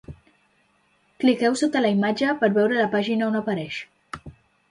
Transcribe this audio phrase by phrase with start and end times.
[1.23, 3.77] Cliqueu sota la imatge per veure la pàgina on apareix.